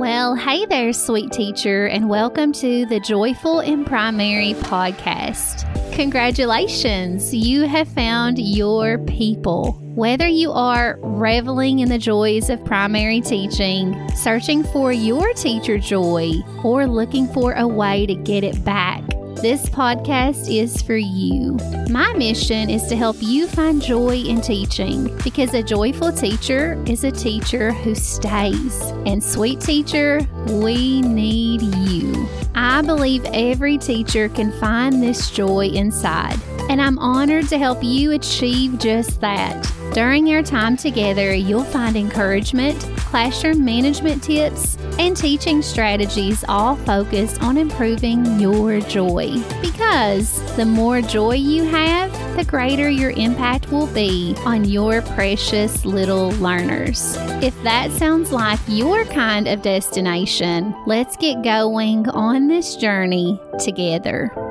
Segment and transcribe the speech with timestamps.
[0.00, 5.66] Well, hey there, sweet teacher, and welcome to the Joyful in Primary podcast.
[5.92, 9.72] Congratulations, you have found your people.
[9.94, 16.32] Whether you are reveling in the joys of primary teaching, searching for your teacher joy,
[16.64, 19.02] or looking for a way to get it back,
[19.42, 21.56] this podcast is for you.
[21.88, 27.04] My mission is to help you find joy in teaching because a joyful teacher is
[27.04, 28.82] a teacher who stays.
[29.06, 32.28] And, sweet teacher, we need you.
[32.54, 36.38] I believe every teacher can find this joy inside,
[36.70, 39.68] and I'm honored to help you achieve just that.
[39.92, 47.42] During our time together, you'll find encouragement, classroom management tips, and teaching strategies all focused
[47.42, 49.34] on improving your joy.
[49.60, 55.84] Because the more joy you have, the greater your impact will be on your precious
[55.84, 57.16] little learners.
[57.42, 64.49] If that sounds like your kind of destination, let's get going on this journey together.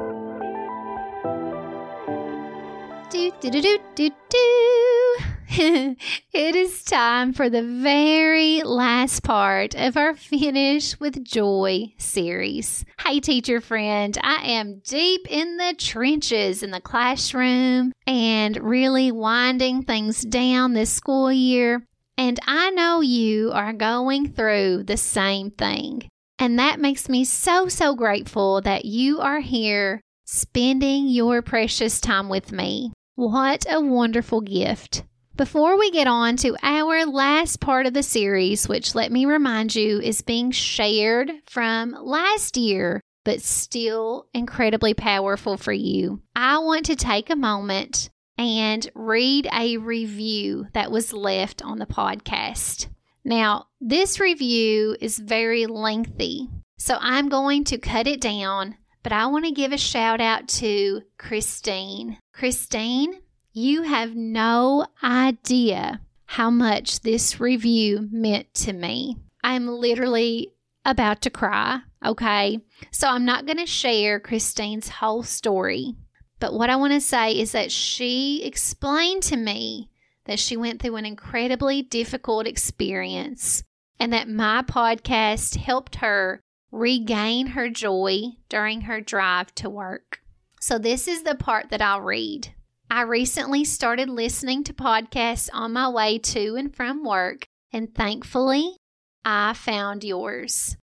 [5.50, 12.84] it is time for the very last part of our Finish with Joy series.
[13.00, 19.84] Hey, teacher friend, I am deep in the trenches in the classroom and really winding
[19.84, 21.82] things down this school year.
[22.18, 26.10] And I know you are going through the same thing.
[26.40, 32.28] And that makes me so, so grateful that you are here spending your precious time
[32.28, 32.92] with me.
[33.20, 35.04] What a wonderful gift.
[35.36, 39.76] Before we get on to our last part of the series, which let me remind
[39.76, 46.86] you is being shared from last year, but still incredibly powerful for you, I want
[46.86, 52.88] to take a moment and read a review that was left on the podcast.
[53.26, 56.48] Now, this review is very lengthy,
[56.78, 58.78] so I'm going to cut it down
[59.10, 62.20] but I want to give a shout out to Christine.
[62.32, 63.16] Christine,
[63.52, 69.18] you have no idea how much this review meant to me.
[69.44, 70.54] I'm literally
[70.86, 72.60] about to cry, okay?
[72.92, 75.96] So I'm not going to share Christine's whole story.
[76.40, 79.90] But what I want to say is that she explained to me
[80.26, 83.64] that she went through an incredibly difficult experience
[84.00, 90.22] and that my podcast helped her regain her joy during her drive to work.
[90.60, 92.54] So, this is the part that I'll read.
[92.92, 98.76] I recently started listening to podcasts on my way to and from work, and thankfully,
[99.24, 100.76] I found yours.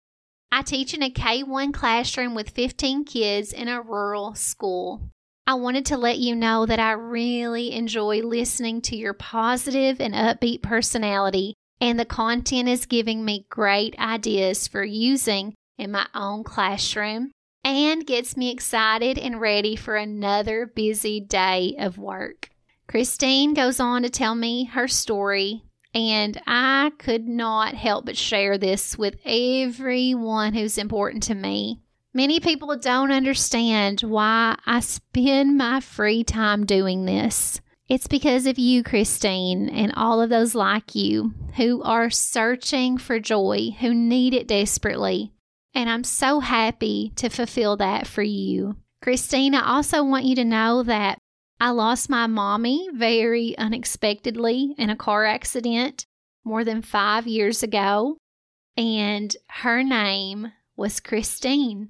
[0.52, 5.02] I teach in a K 1 classroom with 15 kids in a rural school.
[5.48, 10.14] I wanted to let you know that I really enjoy listening to your positive and
[10.14, 16.44] upbeat personality, and the content is giving me great ideas for using in my own
[16.44, 17.32] classroom
[17.64, 22.50] and gets me excited and ready for another busy day of work.
[22.88, 25.64] Christine goes on to tell me her story,
[25.94, 31.82] and I could not help but share this with everyone who's important to me.
[32.14, 37.60] Many people don't understand why I spend my free time doing this.
[37.90, 43.20] It's because of you, Christine, and all of those like you who are searching for
[43.20, 45.35] joy, who need it desperately.
[45.76, 48.78] And I'm so happy to fulfill that for you.
[49.02, 51.20] Christina, I also want you to know that
[51.60, 56.06] I lost my mommy very unexpectedly in a car accident
[56.46, 58.18] more than five years ago.
[58.78, 61.90] And her name was Christine.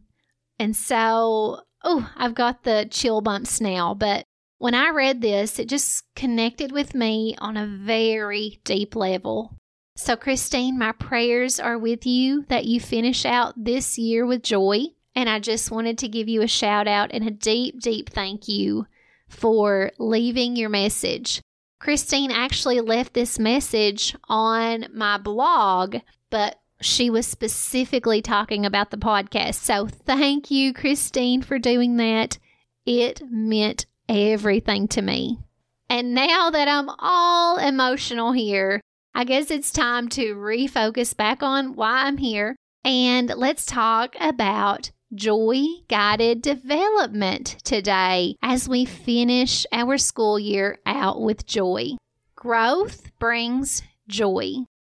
[0.60, 3.94] And so, oh, I've got the chill bumps now.
[3.94, 4.26] But
[4.58, 9.58] when I read this, it just connected with me on a very deep level.
[9.98, 14.88] So, Christine, my prayers are with you that you finish out this year with joy.
[15.16, 18.50] And I just wanted to give you a shout out and a deep, deep thank
[18.50, 18.88] you
[19.30, 21.42] for leaving your message.
[21.80, 25.98] Christine actually left this message on my blog,
[26.30, 29.56] but she was specifically talking about the podcast.
[29.56, 32.38] So, thank you, Christine, for doing that.
[32.86, 35.40] It meant everything to me.
[35.90, 38.82] And now that I'm all emotional here,
[39.18, 44.92] I guess it's time to refocus back on why I'm here and let's talk about
[45.14, 51.92] joy guided development today as we finish our school year out with joy.
[52.36, 54.52] Growth brings joy,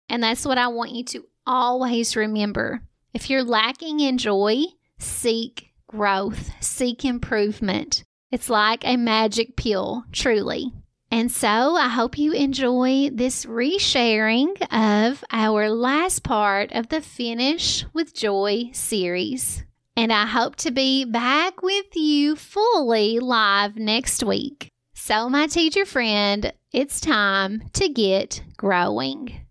[0.09, 2.81] and that's what I want you to always remember.
[3.13, 4.63] If you're lacking in joy,
[4.97, 8.03] seek growth, seek improvement.
[8.31, 10.73] It's like a magic pill, truly.
[11.11, 17.83] And so I hope you enjoy this resharing of our last part of the Finish
[17.93, 19.63] with Joy series.
[19.97, 24.69] And I hope to be back with you fully live next week.
[24.93, 29.47] So, my teacher friend, it's time to get growing.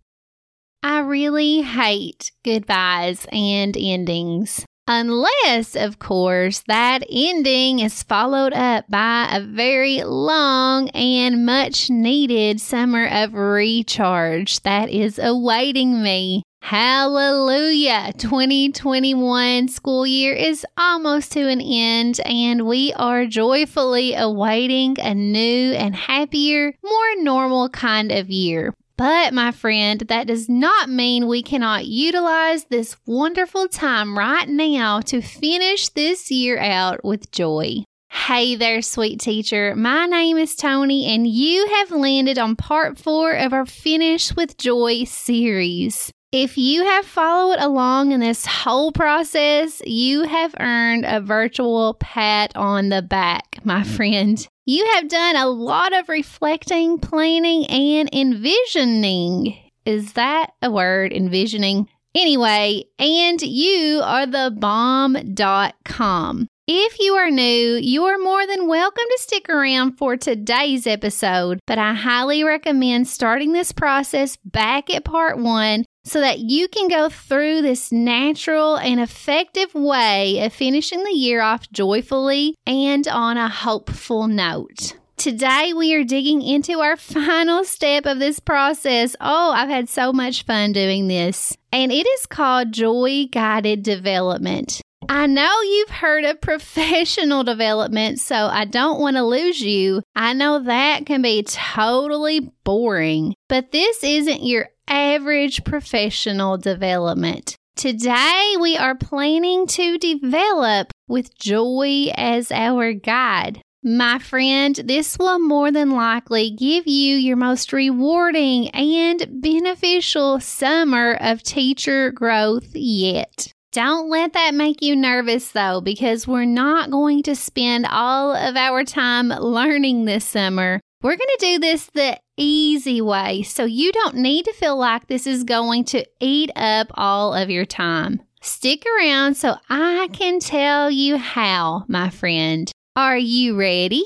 [0.83, 4.65] I really hate goodbyes and endings.
[4.91, 12.59] Unless, of course, that ending is followed up by a very long and much needed
[12.59, 16.43] summer of recharge that is awaiting me.
[16.63, 18.15] Hallelujah!
[18.17, 25.73] 2021 school year is almost to an end, and we are joyfully awaiting a new
[25.75, 28.73] and happier, more normal kind of year.
[28.99, 34.99] But, my friend, that does not mean we cannot utilize this wonderful time right now
[35.03, 37.85] to finish this year out with joy.
[38.11, 39.77] Hey there, sweet teacher.
[39.77, 44.59] My name is Tony, and you have landed on part four of our Finish with
[44.59, 46.11] Joy series.
[46.33, 52.51] If you have followed along in this whole process, you have earned a virtual pat
[52.57, 54.45] on the back, my friend.
[54.71, 59.57] You have done a lot of reflecting, planning, and envisioning.
[59.87, 61.89] Is that a word, envisioning?
[62.15, 66.49] Anyway, and you are the bomb.com.
[66.67, 71.61] If you are new, you are more than welcome to stick around for today's episode,
[71.67, 76.89] but I highly recommend starting this process back at part one so that you can
[76.89, 83.37] go through this natural and effective way of finishing the year off joyfully and on
[83.37, 84.97] a hopeful note.
[85.19, 89.17] Today, we are digging into our final step of this process.
[89.21, 91.57] Oh, I've had so much fun doing this.
[91.73, 94.81] And it is called Joy Guided Development.
[95.11, 100.03] I know you've heard of professional development, so I don't want to lose you.
[100.15, 107.57] I know that can be totally boring, but this isn't your average professional development.
[107.77, 113.63] Today, we are planning to develop with joy as our guide.
[113.85, 121.17] My friend, this will more than likely give you your most rewarding and beneficial summer
[121.21, 123.53] of teacher growth yet.
[123.71, 128.57] Don't let that make you nervous though, because we're not going to spend all of
[128.57, 130.81] our time learning this summer.
[131.01, 135.07] We're going to do this the easy way, so you don't need to feel like
[135.07, 138.21] this is going to eat up all of your time.
[138.41, 142.69] Stick around so I can tell you how, my friend.
[142.97, 144.03] Are you ready?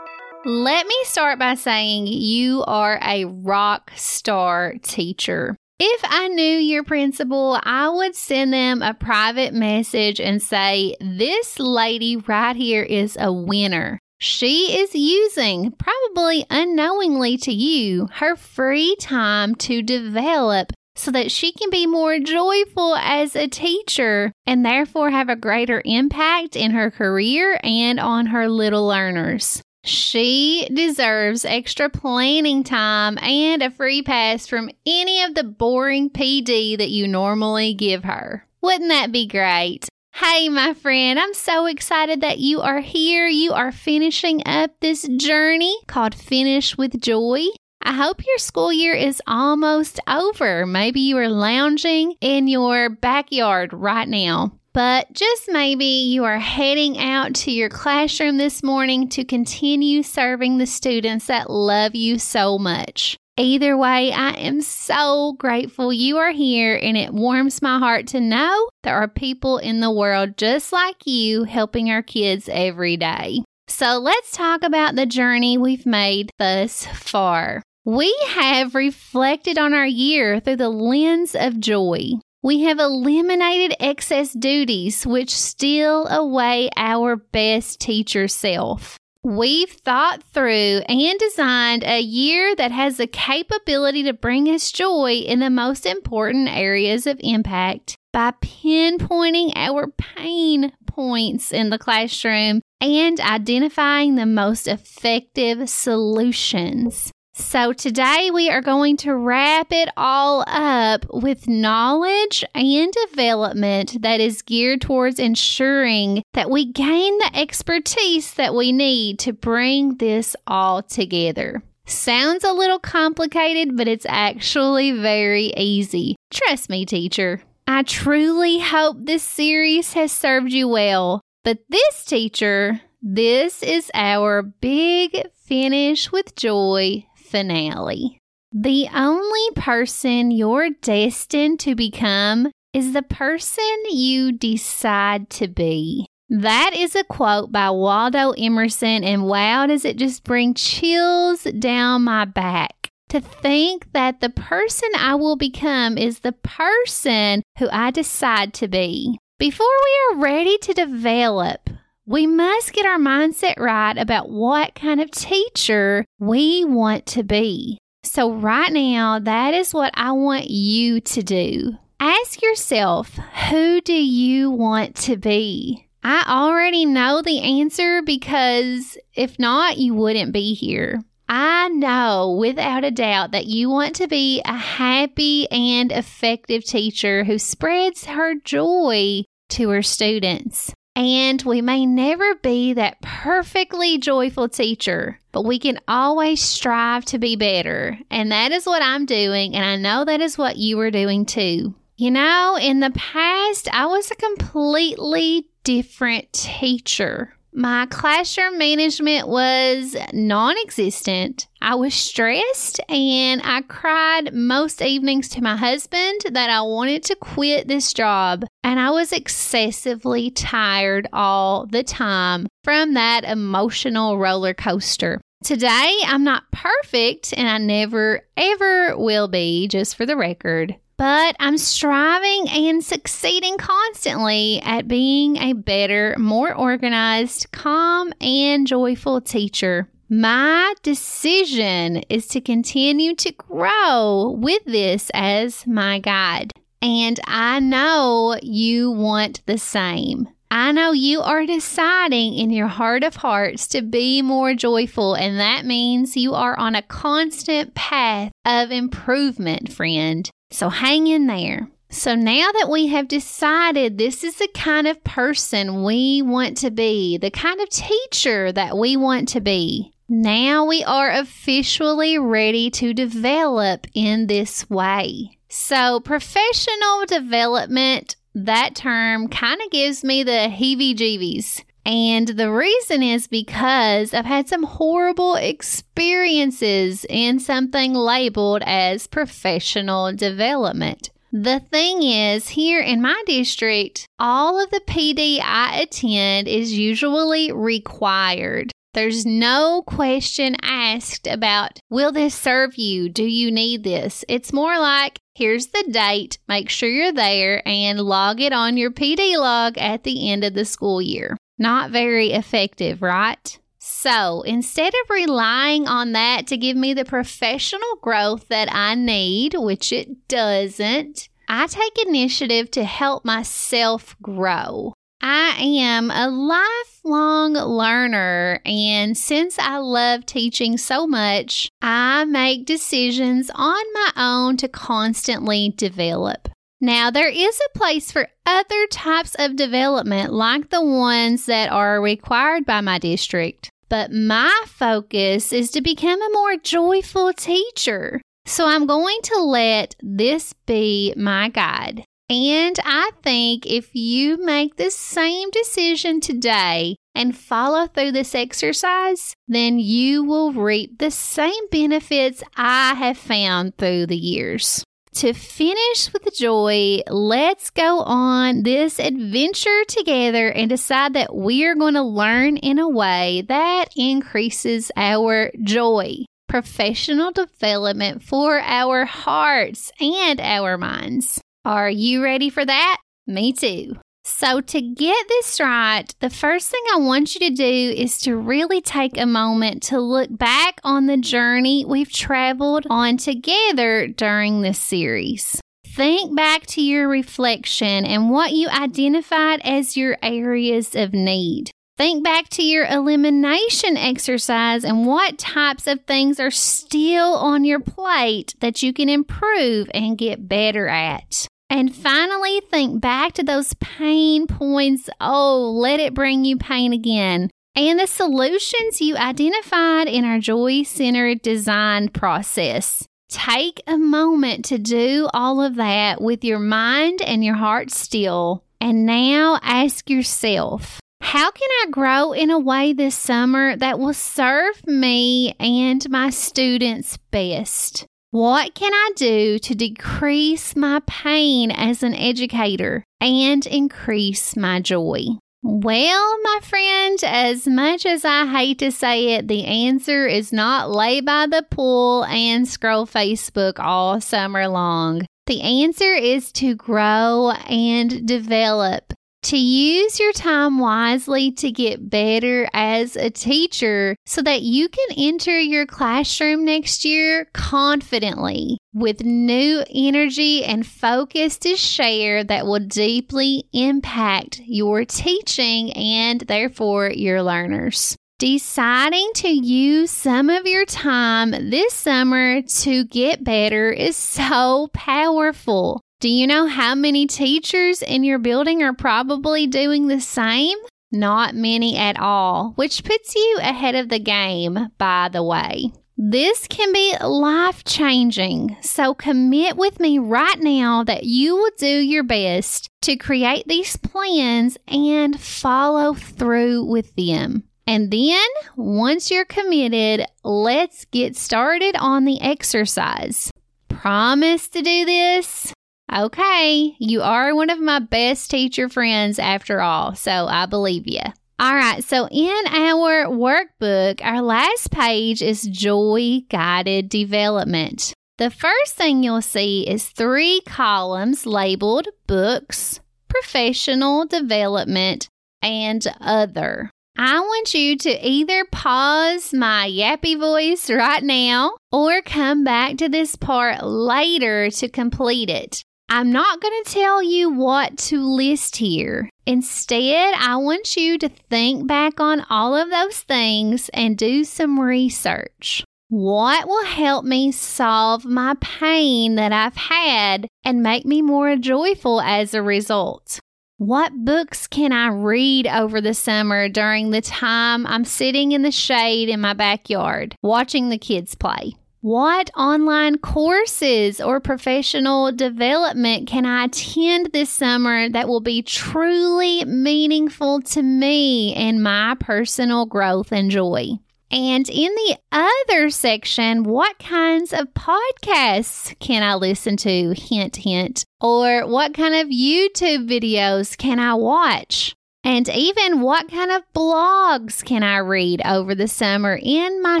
[0.44, 5.56] Let me start by saying you are a rock star teacher.
[5.78, 11.60] If I knew your principal, I would send them a private message and say, This
[11.60, 14.00] lady right here is a winner.
[14.22, 21.52] She is using, probably unknowingly to you, her free time to develop so that she
[21.52, 26.90] can be more joyful as a teacher and therefore have a greater impact in her
[26.90, 29.62] career and on her little learners.
[29.84, 36.76] She deserves extra planning time and a free pass from any of the boring PD
[36.76, 38.46] that you normally give her.
[38.60, 39.88] Wouldn't that be great?
[40.22, 43.26] Hey, my friend, I'm so excited that you are here.
[43.26, 47.44] You are finishing up this journey called Finish with Joy.
[47.80, 50.66] I hope your school year is almost over.
[50.66, 54.52] Maybe you are lounging in your backyard right now.
[54.74, 60.58] But just maybe you are heading out to your classroom this morning to continue serving
[60.58, 63.16] the students that love you so much.
[63.40, 68.20] Either way, I am so grateful you are here, and it warms my heart to
[68.20, 73.40] know there are people in the world just like you helping our kids every day.
[73.66, 77.62] So let's talk about the journey we've made thus far.
[77.86, 82.10] We have reflected on our year through the lens of joy.
[82.42, 88.98] We have eliminated excess duties which steal away our best teacher self.
[89.22, 95.12] We've thought through and designed a year that has the capability to bring us joy
[95.12, 102.62] in the most important areas of impact by pinpointing our pain points in the classroom
[102.80, 107.12] and identifying the most effective solutions.
[107.40, 114.20] So, today we are going to wrap it all up with knowledge and development that
[114.20, 120.36] is geared towards ensuring that we gain the expertise that we need to bring this
[120.46, 121.62] all together.
[121.86, 126.16] Sounds a little complicated, but it's actually very easy.
[126.30, 127.40] Trust me, teacher.
[127.66, 131.22] I truly hope this series has served you well.
[131.42, 138.18] But this teacher, this is our big finish with joy finale.
[138.52, 146.06] The only person you're destined to become is the person you decide to be.
[146.28, 152.02] That is a quote by Waldo Emerson, and wow, does it just bring chills down
[152.02, 157.90] my back to think that the person I will become is the person who I
[157.90, 159.18] decide to be.
[159.38, 161.70] Before we are ready to develop,
[162.10, 167.78] we must get our mindset right about what kind of teacher we want to be.
[168.02, 171.78] So, right now, that is what I want you to do.
[172.00, 173.16] Ask yourself,
[173.50, 175.86] who do you want to be?
[176.02, 181.04] I already know the answer because if not, you wouldn't be here.
[181.28, 187.22] I know without a doubt that you want to be a happy and effective teacher
[187.22, 190.72] who spreads her joy to her students.
[191.00, 197.18] And we may never be that perfectly joyful teacher, but we can always strive to
[197.18, 197.98] be better.
[198.10, 199.56] And that is what I'm doing.
[199.56, 201.74] And I know that is what you are doing too.
[201.96, 207.34] You know, in the past, I was a completely different teacher.
[207.52, 211.48] My classroom management was non existent.
[211.60, 217.16] I was stressed and I cried most evenings to my husband that I wanted to
[217.16, 218.44] quit this job.
[218.62, 225.20] And I was excessively tired all the time from that emotional roller coaster.
[225.42, 231.34] Today, I'm not perfect and I never ever will be, just for the record but
[231.40, 239.88] I'm striving and succeeding constantly at being a better, more organized, calm, and joyful teacher.
[240.10, 246.52] My decision is to continue to grow with this as my guide.
[246.82, 250.28] And I know you want the same.
[250.50, 255.38] I know you are deciding in your heart of hearts to be more joyful, and
[255.40, 260.30] that means you are on a constant path of improvement, friend.
[260.50, 261.68] So hang in there.
[261.90, 266.70] So now that we have decided this is the kind of person we want to
[266.70, 272.70] be, the kind of teacher that we want to be, now we are officially ready
[272.70, 275.38] to develop in this way.
[275.48, 281.64] So, professional development, that term kind of gives me the heebie jeebies.
[281.84, 290.12] And the reason is because I've had some horrible experiences in something labeled as professional
[290.12, 291.10] development.
[291.32, 297.52] The thing is, here in my district, all of the PD I attend is usually
[297.52, 298.72] required.
[298.92, 303.08] There's no question asked about, will this serve you?
[303.08, 304.24] Do you need this?
[304.28, 308.90] It's more like, here's the date, make sure you're there, and log it on your
[308.90, 311.36] PD log at the end of the school year.
[311.60, 313.58] Not very effective, right?
[313.78, 319.54] So instead of relying on that to give me the professional growth that I need,
[319.54, 324.94] which it doesn't, I take initiative to help myself grow.
[325.20, 333.50] I am a lifelong learner, and since I love teaching so much, I make decisions
[333.54, 336.48] on my own to constantly develop.
[336.80, 342.00] Now, there is a place for other types of development like the ones that are
[342.00, 348.22] required by my district, but my focus is to become a more joyful teacher.
[348.46, 352.04] So I'm going to let this be my guide.
[352.30, 359.34] And I think if you make the same decision today and follow through this exercise,
[359.48, 364.82] then you will reap the same benefits I have found through the years.
[365.14, 371.74] To finish with joy, let's go on this adventure together and decide that we are
[371.74, 376.24] going to learn in a way that increases our joy.
[376.48, 381.40] Professional development for our hearts and our minds.
[381.64, 382.98] Are you ready for that?
[383.26, 383.96] Me too.
[384.32, 388.36] So, to get this right, the first thing I want you to do is to
[388.36, 394.62] really take a moment to look back on the journey we've traveled on together during
[394.62, 395.60] this series.
[395.84, 401.70] Think back to your reflection and what you identified as your areas of need.
[401.98, 407.80] Think back to your elimination exercise and what types of things are still on your
[407.80, 411.46] plate that you can improve and get better at.
[411.70, 415.08] And finally, think back to those pain points.
[415.20, 417.48] Oh, let it bring you pain again.
[417.76, 423.06] And the solutions you identified in our joy centered design process.
[423.28, 428.64] Take a moment to do all of that with your mind and your heart still.
[428.80, 434.14] And now ask yourself How can I grow in a way this summer that will
[434.14, 438.06] serve me and my students best?
[438.32, 445.24] What can I do to decrease my pain as an educator and increase my joy?
[445.64, 450.92] Well, my friend, as much as I hate to say it, the answer is not
[450.92, 455.26] lay by the pool and scroll Facebook all summer long.
[455.46, 462.68] The answer is to grow and develop to use your time wisely to get better
[462.72, 469.84] as a teacher so that you can enter your classroom next year confidently with new
[469.94, 478.16] energy and focus to share that will deeply impact your teaching and therefore your learners.
[478.38, 486.00] Deciding to use some of your time this summer to get better is so powerful.
[486.20, 490.76] Do you know how many teachers in your building are probably doing the same?
[491.10, 495.92] Not many at all, which puts you ahead of the game, by the way.
[496.18, 501.86] This can be life changing, so commit with me right now that you will do
[501.86, 507.64] your best to create these plans and follow through with them.
[507.86, 508.46] And then,
[508.76, 513.50] once you're committed, let's get started on the exercise.
[513.88, 515.72] Promise to do this?
[516.12, 521.20] Okay, you are one of my best teacher friends after all, so I believe you.
[521.60, 528.12] All right, so in our workbook, our last page is joy guided development.
[528.38, 532.98] The first thing you'll see is three columns labeled books,
[533.28, 535.28] professional development,
[535.62, 536.90] and other.
[537.18, 543.08] I want you to either pause my yappy voice right now or come back to
[543.08, 545.84] this part later to complete it.
[546.12, 549.30] I'm not going to tell you what to list here.
[549.46, 554.80] Instead, I want you to think back on all of those things and do some
[554.80, 555.84] research.
[556.08, 562.20] What will help me solve my pain that I've had and make me more joyful
[562.20, 563.38] as a result?
[563.78, 568.72] What books can I read over the summer during the time I'm sitting in the
[568.72, 571.76] shade in my backyard watching the kids play?
[572.02, 579.66] What online courses or professional development can I attend this summer that will be truly
[579.66, 583.98] meaningful to me and my personal growth and joy?
[584.30, 590.14] And in the other section, what kinds of podcasts can I listen to?
[590.16, 591.04] Hint, hint.
[591.20, 594.94] Or what kind of YouTube videos can I watch?
[595.22, 600.00] And even what kind of blogs can I read over the summer in my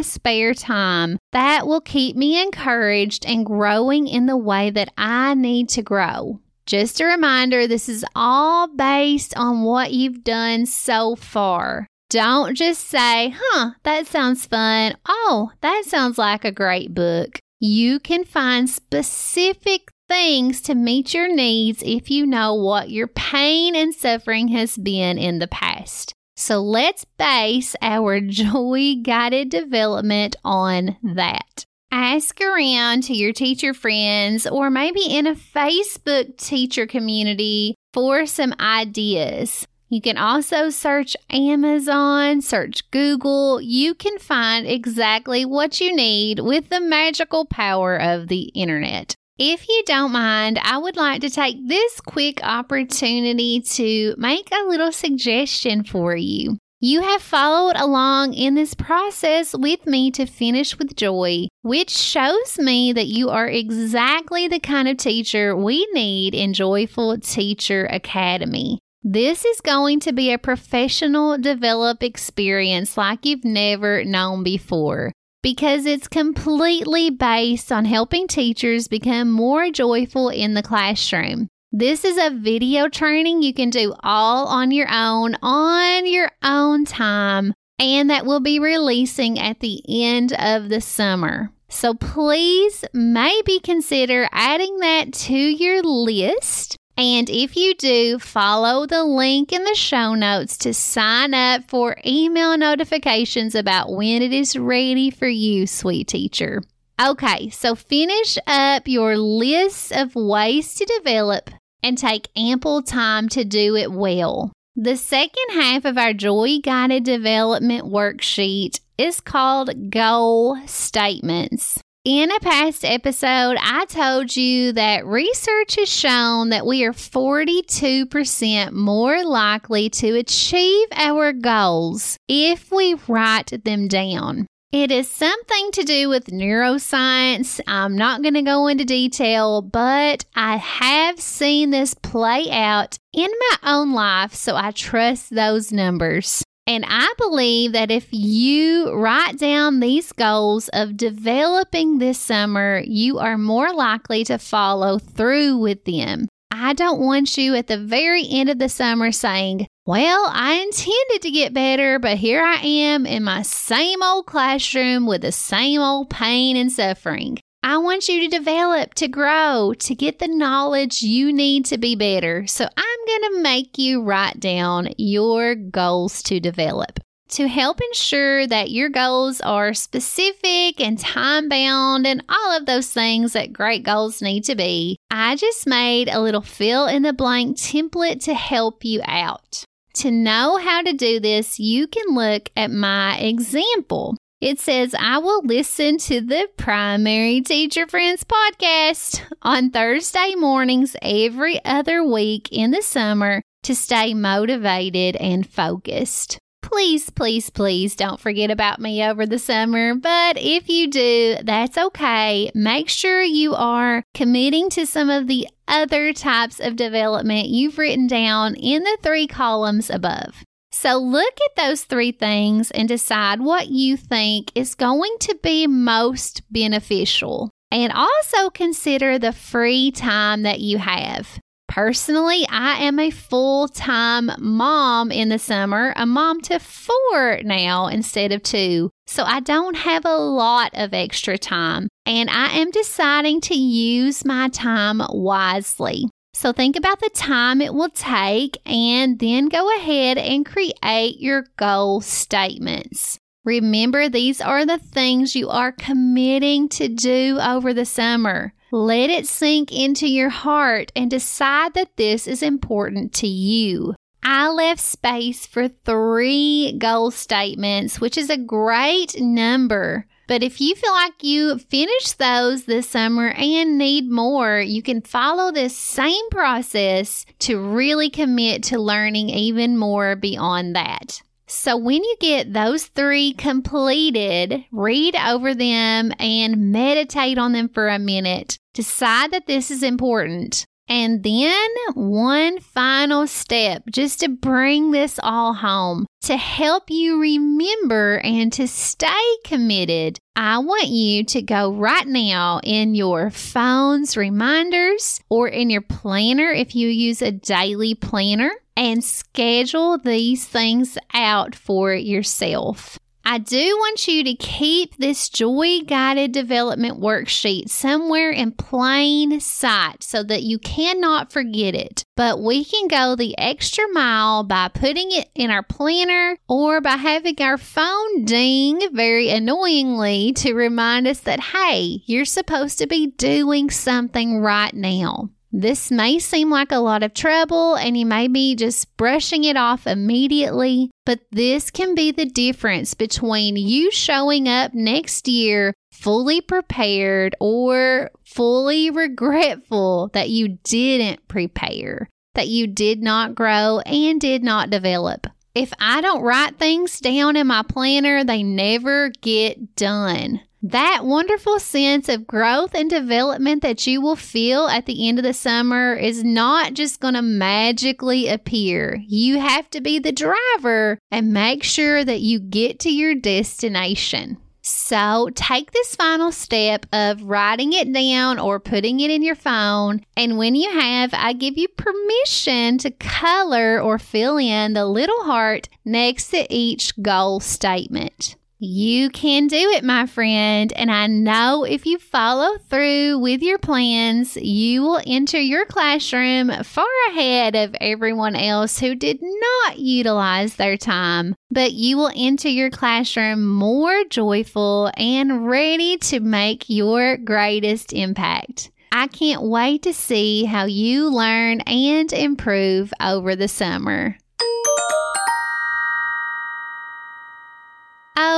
[0.00, 5.68] spare time that will keep me encouraged and growing in the way that I need
[5.70, 6.40] to grow?
[6.64, 11.86] Just a reminder this is all based on what you've done so far.
[12.08, 14.96] Don't just say, huh, that sounds fun.
[15.06, 17.38] Oh, that sounds like a great book.
[17.60, 23.76] You can find specific things to meet your needs if you know what your pain
[23.76, 26.12] and suffering has been in the past.
[26.36, 31.64] So let's base our joy guided development on that.
[31.92, 38.52] Ask around to your teacher friends or maybe in a Facebook teacher community for some
[38.58, 39.66] ideas.
[39.88, 43.60] You can also search Amazon, search Google.
[43.60, 49.14] You can find exactly what you need with the magical power of the internet.
[49.42, 54.68] If you don't mind, I would like to take this quick opportunity to make a
[54.68, 56.58] little suggestion for you.
[56.78, 62.58] You have followed along in this process with me to finish with joy, which shows
[62.58, 68.78] me that you are exactly the kind of teacher we need in Joyful Teacher Academy.
[69.02, 75.86] This is going to be a professional develop experience like you've never known before because
[75.86, 81.48] it's completely based on helping teachers become more joyful in the classroom.
[81.72, 86.84] This is a video training you can do all on your own, on your own
[86.84, 91.52] time, and that will be releasing at the end of the summer.
[91.68, 99.04] So please maybe consider adding that to your list and if you do, follow the
[99.04, 104.54] link in the show notes to sign up for email notifications about when it is
[104.54, 106.60] ready for you, sweet teacher.
[107.00, 111.48] Okay, so finish up your list of ways to develop
[111.82, 114.52] and take ample time to do it well.
[114.76, 121.80] The second half of our Joy Guided Development worksheet is called Goal Statements.
[122.06, 128.72] In a past episode, I told you that research has shown that we are 42%
[128.72, 134.46] more likely to achieve our goals if we write them down.
[134.72, 137.60] It is something to do with neuroscience.
[137.66, 143.30] I'm not going to go into detail, but I have seen this play out in
[143.30, 146.42] my own life, so I trust those numbers.
[146.70, 153.18] And I believe that if you write down these goals of developing this summer, you
[153.18, 156.28] are more likely to follow through with them.
[156.52, 161.22] I don't want you at the very end of the summer saying, Well, I intended
[161.22, 165.80] to get better, but here I am in my same old classroom with the same
[165.80, 167.40] old pain and suffering.
[167.62, 171.94] I want you to develop, to grow, to get the knowledge you need to be
[171.94, 172.46] better.
[172.46, 177.00] So I'm going to make you write down your goals to develop.
[177.30, 182.90] To help ensure that your goals are specific and time bound and all of those
[182.90, 187.12] things that great goals need to be, I just made a little fill in the
[187.12, 189.64] blank template to help you out.
[189.94, 194.16] To know how to do this, you can look at my example.
[194.40, 201.62] It says, I will listen to the Primary Teacher Friends podcast on Thursday mornings every
[201.62, 206.38] other week in the summer to stay motivated and focused.
[206.62, 209.94] Please, please, please don't forget about me over the summer.
[209.94, 212.50] But if you do, that's okay.
[212.54, 218.06] Make sure you are committing to some of the other types of development you've written
[218.06, 220.44] down in the three columns above.
[220.80, 225.66] So look at those three things and decide what you think is going to be
[225.66, 227.50] most beneficial.
[227.70, 231.38] And also consider the free time that you have.
[231.68, 237.88] Personally, I am a full time mom in the summer, a mom to four now
[237.88, 238.88] instead of two.
[239.06, 244.24] So I don't have a lot of extra time, and I am deciding to use
[244.24, 246.06] my time wisely.
[246.32, 251.46] So think about the time it will take and then go ahead and create your
[251.56, 253.18] goal statements.
[253.44, 258.52] Remember, these are the things you are committing to do over the summer.
[258.70, 263.94] Let it sink into your heart and decide that this is important to you.
[264.22, 270.06] I left space for three goal statements, which is a great number.
[270.30, 275.02] But if you feel like you finished those this summer and need more, you can
[275.02, 281.20] follow this same process to really commit to learning even more beyond that.
[281.48, 287.88] So, when you get those three completed, read over them and meditate on them for
[287.88, 288.56] a minute.
[288.72, 290.64] Decide that this is important.
[290.90, 298.18] And then one final step just to bring this all home to help you remember
[298.24, 300.18] and to stay committed.
[300.34, 306.50] I want you to go right now in your phone's reminders or in your planner
[306.50, 312.98] if you use a daily planner and schedule these things out for yourself.
[313.32, 320.02] I do want you to keep this joy guided development worksheet somewhere in plain sight
[320.02, 322.02] so that you cannot forget it.
[322.16, 326.96] But we can go the extra mile by putting it in our planner or by
[326.96, 333.12] having our phone ding very annoyingly to remind us that, hey, you're supposed to be
[333.16, 335.30] doing something right now.
[335.52, 339.56] This may seem like a lot of trouble and you may be just brushing it
[339.56, 346.40] off immediately, but this can be the difference between you showing up next year fully
[346.40, 354.44] prepared or fully regretful that you didn't prepare, that you did not grow and did
[354.44, 355.26] not develop.
[355.54, 360.40] If I don't write things down in my planner, they never get done.
[360.62, 365.24] That wonderful sense of growth and development that you will feel at the end of
[365.24, 369.00] the summer is not just going to magically appear.
[369.06, 374.36] You have to be the driver and make sure that you get to your destination.
[374.60, 380.02] So take this final step of writing it down or putting it in your phone.
[380.14, 385.24] And when you have, I give you permission to color or fill in the little
[385.24, 388.36] heart next to each goal statement.
[388.62, 390.70] You can do it, my friend.
[390.74, 396.50] And I know if you follow through with your plans, you will enter your classroom
[396.64, 401.34] far ahead of everyone else who did not utilize their time.
[401.50, 408.70] But you will enter your classroom more joyful and ready to make your greatest impact.
[408.92, 414.18] I can't wait to see how you learn and improve over the summer.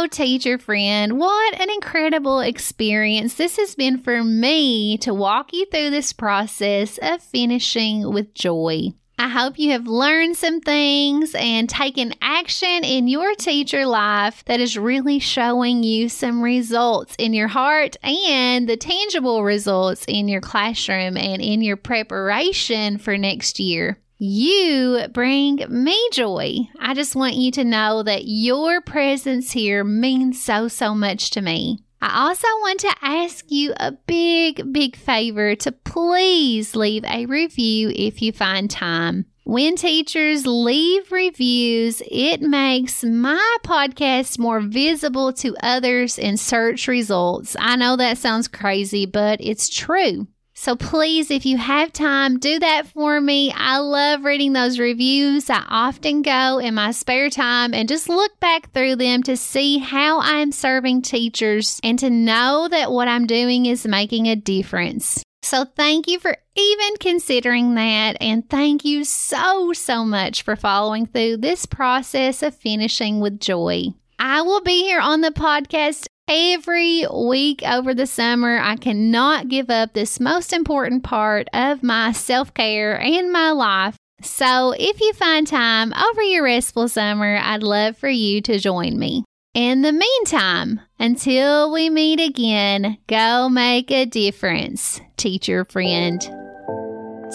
[0.08, 5.90] Teacher friend, what an incredible experience this has been for me to walk you through
[5.90, 8.92] this process of finishing with joy.
[9.18, 14.58] I hope you have learned some things and taken action in your teacher life that
[14.58, 20.40] is really showing you some results in your heart and the tangible results in your
[20.40, 24.01] classroom and in your preparation for next year.
[24.24, 26.58] You bring me joy.
[26.78, 31.40] I just want you to know that your presence here means so, so much to
[31.40, 31.80] me.
[32.00, 37.90] I also want to ask you a big, big favor to please leave a review
[37.92, 39.26] if you find time.
[39.42, 47.56] When teachers leave reviews, it makes my podcast more visible to others in search results.
[47.58, 50.28] I know that sounds crazy, but it's true.
[50.62, 53.51] So please, if you have time, do that for me.
[53.51, 55.51] I love reading those reviews.
[55.51, 59.79] I often go in my spare time and just look back through them to see
[59.79, 65.25] how I'm serving teachers and to know that what I'm doing is making a difference.
[65.42, 68.16] So thank you for even considering that.
[68.20, 73.87] And thank you so, so much for following through this process of finishing with joy.
[74.20, 78.58] I will be here on the podcast every week over the summer.
[78.58, 83.96] I cannot give up this most important part of my self care and my life.
[84.22, 88.98] So, if you find time over your restful summer, I'd love for you to join
[88.98, 89.24] me.
[89.54, 96.22] In the meantime, until we meet again, go make a difference, teacher friend.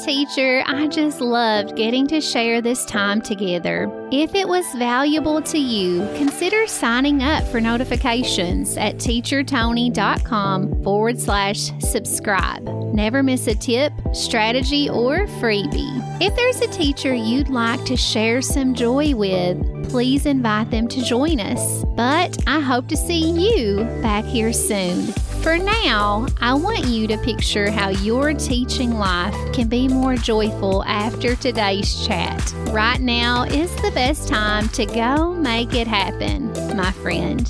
[0.05, 3.91] Teacher, I just loved getting to share this time together.
[4.11, 11.71] If it was valuable to you, consider signing up for notifications at teachertony.com forward slash
[11.79, 12.63] subscribe.
[12.93, 16.21] Never miss a tip, strategy, or freebie.
[16.21, 21.03] If there's a teacher you'd like to share some joy with, please invite them to
[21.03, 21.83] join us.
[21.95, 25.13] But I hope to see you back here soon.
[25.47, 30.83] For now, I want you to picture how your teaching life can be more joyful
[30.83, 32.53] after today's chat.
[32.71, 37.49] Right now is the best time to go make it happen, my friend.